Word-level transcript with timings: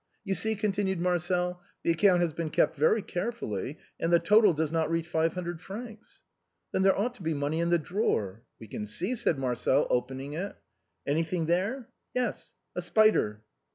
You 0.23 0.33
see," 0.33 0.55
continued 0.55 0.99
Marcel," 0.99 1.61
the 1.83 1.91
account 1.91 2.21
has 2.23 2.31
THE 2.31 2.37
BILLOWS 2.37 2.47
OF 2.47 2.53
PACTOLUS. 2.53 2.79
91 2.81 2.89
been 2.89 3.03
kept 3.03 3.13
very 3.13 3.23
carefully, 3.23 3.77
and 3.99 4.11
the 4.11 4.17
total 4.19 4.53
does 4.53 4.71
not 4.71 4.89
reach 4.89 5.07
five 5.07 5.35
hundred 5.35 5.61
francs."" 5.61 6.23
Then 6.71 6.81
there 6.81 6.97
ought 6.97 7.13
to 7.13 7.21
be 7.21 7.35
money 7.35 7.59
in 7.59 7.69
the 7.69 7.77
drawer."" 7.77 8.41
We 8.59 8.65
can 8.67 8.87
see," 8.87 9.15
said 9.15 9.37
Marcel, 9.37 9.85
opening 9.91 10.33
it." 10.33 10.55
Anything 11.05 11.45
there?"" 11.45 11.87
Yes, 12.15 12.53
a 12.75 12.81
spider." 12.81 13.43